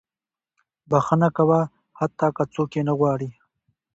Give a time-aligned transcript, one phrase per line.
[0.89, 1.59] •بښنه کوه،
[1.99, 3.29] حتی که څوک یې نه غواړي.